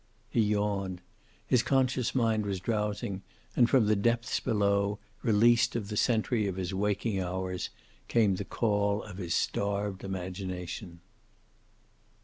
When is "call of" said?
8.43-9.17